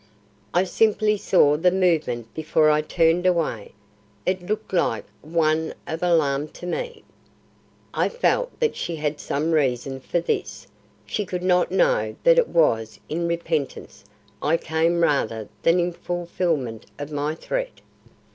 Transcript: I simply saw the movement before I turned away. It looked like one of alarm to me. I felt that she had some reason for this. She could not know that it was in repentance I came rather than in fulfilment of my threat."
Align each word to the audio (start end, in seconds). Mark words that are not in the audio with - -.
I 0.51 0.63
simply 0.63 1.15
saw 1.15 1.57
the 1.57 1.69
movement 1.69 2.33
before 2.33 2.71
I 2.71 2.81
turned 2.81 3.27
away. 3.27 3.73
It 4.25 4.41
looked 4.41 4.73
like 4.73 5.05
one 5.21 5.75
of 5.85 6.01
alarm 6.01 6.47
to 6.53 6.65
me. 6.65 7.03
I 7.93 8.09
felt 8.09 8.59
that 8.59 8.75
she 8.75 8.95
had 8.95 9.19
some 9.19 9.51
reason 9.51 9.99
for 9.99 10.19
this. 10.19 10.65
She 11.05 11.23
could 11.23 11.43
not 11.43 11.69
know 11.71 12.15
that 12.23 12.39
it 12.39 12.47
was 12.47 12.99
in 13.09 13.27
repentance 13.27 14.03
I 14.41 14.57
came 14.57 15.03
rather 15.03 15.47
than 15.61 15.79
in 15.79 15.93
fulfilment 15.93 16.87
of 16.97 17.11
my 17.11 17.35
threat." 17.35 17.79